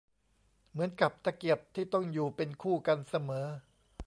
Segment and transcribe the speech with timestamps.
[0.71, 3.45] เหมือนกับตะเกียบที่ต้องอยู่เป็นคู่กันเสมอ